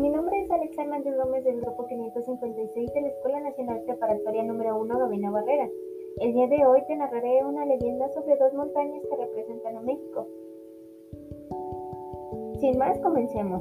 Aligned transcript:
mi 0.00 0.10
nombre 0.10 0.40
es 0.40 0.50
Alex 0.50 0.78
Hernández 0.78 1.16
Gómez 1.16 1.42
del 1.42 1.60
Grupo 1.60 1.86
556 1.86 2.92
de 2.92 3.00
la 3.00 3.08
Escuela 3.08 3.40
Nacional 3.40 3.82
Preparatoria 3.84 4.44
número 4.44 4.80
1 4.80 4.98
Gabina 4.98 5.30
Barrera. 5.30 5.68
El 6.20 6.34
día 6.34 6.46
de 6.46 6.64
hoy 6.64 6.82
te 6.86 6.94
narraré 6.94 7.44
una 7.44 7.66
leyenda 7.66 8.08
sobre 8.10 8.36
dos 8.36 8.54
montañas 8.54 9.02
que 9.10 9.16
representan 9.16 9.76
a 9.76 9.80
México. 9.80 10.28
Sin 12.60 12.78
más, 12.78 12.96
comencemos. 13.00 13.60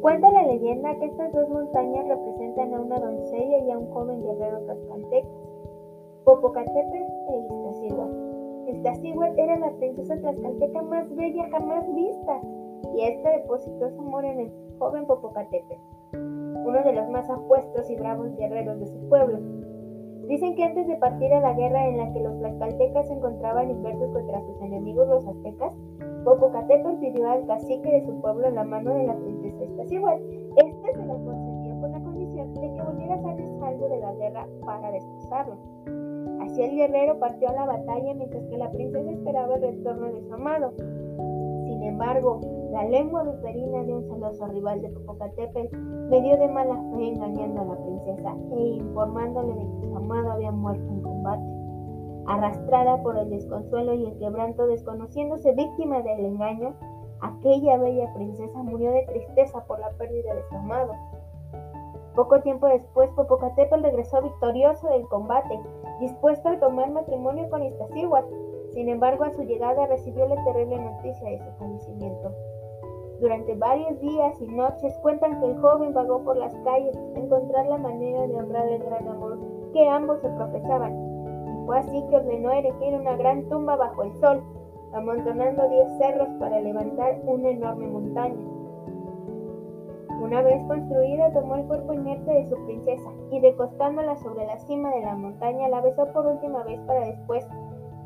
Cuenta 0.00 0.30
la 0.30 0.44
leyenda 0.44 0.98
que 0.98 1.06
estas 1.06 1.30
dos 1.32 1.48
montañas 1.50 2.08
representan 2.08 2.72
a 2.72 2.80
una 2.80 2.98
doncella 2.98 3.58
y 3.58 3.70
a 3.70 3.78
un 3.78 3.90
joven 3.92 4.22
guerrero 4.22 4.60
tlaxcalteca, 4.60 5.28
Popocatépetl 6.24 6.96
e 6.96 7.46
Iztaccíhuatl. 7.50 8.70
Iztaccíhuatl 8.70 9.38
era 9.38 9.58
la 9.58 9.72
princesa 9.72 10.16
tlaxcalteca 10.16 10.82
más 10.82 11.14
bella 11.14 11.48
jamás 11.50 11.94
vista 11.94 12.40
y 12.96 13.02
esta 13.02 13.30
depositó 13.30 13.90
su 13.90 14.00
amor 14.00 14.24
en 14.24 14.40
el 14.40 14.65
joven 14.78 15.06
Popocatépetl, 15.06 15.80
uno 16.14 16.82
de 16.84 16.92
los 16.92 17.08
más 17.10 17.28
apuestos 17.30 17.90
y 17.90 17.96
bravos 17.96 18.34
guerreros 18.36 18.78
de 18.80 18.86
su 18.86 19.08
pueblo. 19.08 19.38
Dicen 20.28 20.56
que 20.56 20.64
antes 20.64 20.88
de 20.88 20.96
partir 20.96 21.32
a 21.32 21.40
la 21.40 21.52
guerra 21.52 21.86
en 21.86 21.98
la 21.98 22.12
que 22.12 22.20
los 22.20 22.36
tlaxcaltecas 22.38 23.06
se 23.06 23.14
encontraban 23.14 23.70
inversos 23.70 24.10
contra 24.10 24.40
sus 24.40 24.60
enemigos 24.60 25.08
los 25.08 25.26
aztecas, 25.26 25.72
Popocatépetl 26.24 26.98
pidió 26.98 27.30
al 27.30 27.46
cacique 27.46 27.88
de 27.88 28.04
su 28.04 28.20
pueblo 28.20 28.50
la 28.50 28.64
mano 28.64 28.92
de 28.92 29.06
la 29.06 29.14
princesa 29.14 29.64
Iztaccíhuatl. 29.64 30.22
Este 30.56 30.94
se 30.94 31.06
la 31.06 31.14
concedió 31.14 31.80
con 31.80 31.92
la 31.92 32.00
condición 32.00 32.54
de 32.54 32.72
que 32.72 32.82
volviera 32.82 33.14
a 33.14 33.22
salir 33.22 33.46
salvo 33.60 33.88
de 33.88 34.00
la 34.00 34.12
guerra 34.14 34.48
para 34.64 34.90
desposarlo. 34.90 35.56
Así 36.40 36.62
el 36.62 36.74
guerrero 36.74 37.18
partió 37.20 37.48
a 37.48 37.52
la 37.52 37.66
batalla 37.66 38.14
mientras 38.14 38.44
que 38.46 38.56
la 38.56 38.70
princesa 38.72 39.10
esperaba 39.10 39.54
el 39.54 39.62
retorno 39.62 40.12
de 40.12 40.22
su 40.22 40.34
amado. 40.34 40.72
Sin 41.64 41.82
embargo, 41.84 42.40
la 42.70 42.84
lengua 42.84 43.22
viperina 43.22 43.82
de 43.84 43.94
un 43.94 44.08
celoso 44.08 44.46
rival 44.48 44.82
de 44.82 44.88
Popocatépetl 44.90 45.76
me 45.76 46.20
dio 46.20 46.36
de 46.36 46.48
mala 46.48 46.74
fe 46.92 47.08
engañando 47.08 47.62
a 47.62 47.64
la 47.64 47.76
princesa 47.76 48.36
e 48.52 48.60
informándole 48.60 49.54
de 49.54 49.80
que 49.80 49.88
su 49.88 49.96
amado 49.96 50.32
había 50.32 50.50
muerto 50.50 50.86
en 50.88 51.02
combate. 51.02 51.44
Arrastrada 52.26 53.02
por 53.02 53.16
el 53.16 53.30
desconsuelo 53.30 53.94
y 53.94 54.06
el 54.06 54.18
quebranto, 54.18 54.66
desconociéndose 54.66 55.52
víctima 55.52 56.02
del 56.02 56.24
engaño, 56.26 56.74
aquella 57.20 57.78
bella 57.78 58.12
princesa 58.14 58.62
murió 58.62 58.90
de 58.90 59.02
tristeza 59.02 59.64
por 59.66 59.78
la 59.78 59.90
pérdida 59.92 60.34
de 60.34 60.42
su 60.48 60.56
amado. 60.56 60.92
Poco 62.16 62.40
tiempo 62.40 62.66
después, 62.66 63.10
Popocatépetl 63.10 63.82
regresó 63.82 64.22
victorioso 64.22 64.88
del 64.88 65.06
combate, 65.08 65.60
dispuesto 66.00 66.48
a 66.48 66.58
tomar 66.58 66.90
matrimonio 66.90 67.48
con 67.50 67.62
Iztaccíhuatl. 67.62 68.34
Sin 68.76 68.90
embargo, 68.90 69.24
a 69.24 69.30
su 69.30 69.42
llegada 69.42 69.86
recibió 69.86 70.28
la 70.28 70.44
terrible 70.44 70.76
noticia 70.76 71.30
de 71.30 71.38
su 71.38 71.50
fallecimiento. 71.52 72.30
Durante 73.22 73.54
varios 73.54 73.98
días 74.00 74.38
y 74.38 74.48
noches 74.48 74.94
cuentan 74.98 75.40
que 75.40 75.46
el 75.46 75.58
joven 75.62 75.94
vagó 75.94 76.22
por 76.22 76.36
las 76.36 76.54
calles 76.56 76.94
a 76.94 77.18
encontrar 77.18 77.64
la 77.68 77.78
manera 77.78 78.26
de 78.26 78.34
honrar 78.34 78.68
el 78.68 78.82
gran 78.82 79.08
amor 79.08 79.38
que 79.72 79.88
ambos 79.88 80.20
se 80.20 80.28
profesaban. 80.28 80.92
Y 80.92 81.64
fue 81.64 81.78
así 81.78 82.04
que 82.10 82.16
ordenó 82.16 82.50
erigir 82.50 82.92
una 83.00 83.16
gran 83.16 83.48
tumba 83.48 83.76
bajo 83.76 84.02
el 84.02 84.14
sol, 84.16 84.42
amontonando 84.92 85.66
diez 85.70 85.88
cerros 85.96 86.28
para 86.38 86.60
levantar 86.60 87.18
una 87.24 87.48
enorme 87.48 87.86
montaña. 87.86 88.36
Una 90.20 90.42
vez 90.42 90.62
construida, 90.66 91.32
tomó 91.32 91.56
el 91.56 91.64
cuerpo 91.64 91.94
inerte 91.94 92.30
de 92.30 92.46
su 92.50 92.56
princesa 92.66 93.10
y 93.30 93.40
recostándola 93.40 94.16
sobre 94.16 94.44
la 94.44 94.58
cima 94.58 94.90
de 94.90 95.00
la 95.00 95.14
montaña, 95.14 95.70
la 95.70 95.80
besó 95.80 96.12
por 96.12 96.26
última 96.26 96.62
vez 96.64 96.78
para 96.80 97.06
después, 97.06 97.48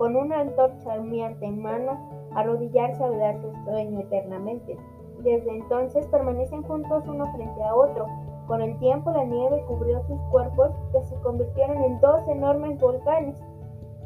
con 0.01 0.17
una 0.17 0.41
antorcha 0.41 0.99
humeante 0.99 1.45
en 1.45 1.61
mano, 1.61 1.93
arrodillarse 2.35 3.05
a 3.05 3.11
ver 3.11 3.39
su 3.43 3.53
sueño 3.65 4.01
eternamente. 4.01 4.79
Desde 5.19 5.51
entonces 5.51 6.07
permanecen 6.07 6.63
juntos 6.63 7.05
uno 7.07 7.31
frente 7.35 7.63
a 7.63 7.75
otro. 7.75 8.07
Con 8.47 8.63
el 8.63 8.79
tiempo 8.79 9.11
la 9.11 9.25
nieve 9.25 9.63
cubrió 9.69 10.03
sus 10.05 10.19
cuerpos 10.31 10.71
que 10.93 11.03
se 11.03 11.15
convirtieron 11.17 11.85
en 11.85 12.01
dos 12.01 12.27
enormes 12.29 12.81
volcanes 12.81 13.37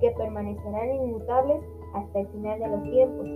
que 0.01 0.11
permanecerán 0.11 0.97
inmutables 0.97 1.63
hasta 1.95 2.19
el 2.19 2.27
final 2.27 2.59
de 2.59 2.69
los 2.71 2.83
tiempos. 2.83 3.29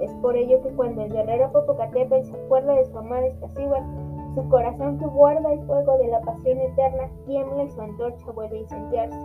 Es 0.00 0.14
por 0.22 0.36
ello 0.36 0.62
que 0.62 0.70
cuando 0.70 1.02
el 1.02 1.12
guerrero 1.12 1.50
Popocatépetl 1.50 2.26
se 2.26 2.36
acuerda 2.44 2.74
de 2.74 2.84
su 2.84 2.96
amada 2.96 3.26
Iztaccíhuatl, 3.26 4.03
su 4.34 4.48
corazón 4.48 4.98
que 4.98 5.06
guarda 5.06 5.52
el 5.52 5.64
fuego 5.66 5.96
de 5.98 6.08
la 6.08 6.20
pasión 6.20 6.58
eterna 6.58 7.10
tiembla 7.26 7.64
y 7.64 7.70
su 7.70 7.80
antorcha 7.80 8.30
vuelve 8.32 8.56
a 8.56 8.60
incendiarse. 8.60 9.18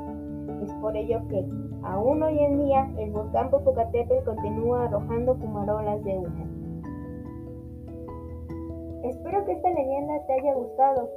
Es 0.64 0.74
por 0.76 0.96
ello 0.96 1.20
que, 1.30 1.46
aún 1.84 2.22
hoy 2.22 2.38
en 2.40 2.60
día, 2.60 2.92
el 2.98 3.12
volcán 3.12 3.50
Popocatépetl 3.50 4.26
continúa 4.26 4.86
arrojando 4.86 5.36
fumarolas 5.36 6.04
de 6.04 6.18
humo. 6.18 6.46
Espero 9.04 9.46
que 9.46 9.54
esta 9.54 9.70
leyenda 9.70 10.26
te 10.28 10.34
haya 10.34 10.54
gustado. 10.54 11.10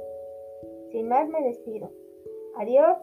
Sin 0.91 1.07
más 1.07 1.27
me 1.29 1.43
despido. 1.43 1.89
Adiós. 2.57 2.97